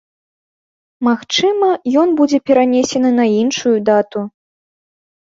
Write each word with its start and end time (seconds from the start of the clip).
Магчыма, 1.07 1.69
ён 2.05 2.17
будзе 2.23 2.39
перанесены 2.51 3.15
на 3.21 3.25
іншую 3.41 3.77
дату. 3.95 4.29